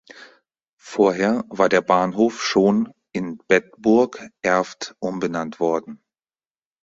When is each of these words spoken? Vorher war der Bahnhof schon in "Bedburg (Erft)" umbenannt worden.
Vorher 0.79 1.43
war 1.49 1.69
der 1.69 1.81
Bahnhof 1.83 2.41
schon 2.43 2.91
in 3.11 3.37
"Bedburg 3.47 4.29
(Erft)" 4.41 4.95
umbenannt 4.97 5.59
worden. 5.59 6.01